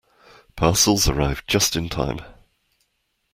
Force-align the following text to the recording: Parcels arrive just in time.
Parcels 0.55 1.07
arrive 1.07 1.45
just 1.45 1.75
in 1.75 1.87
time. 1.87 2.21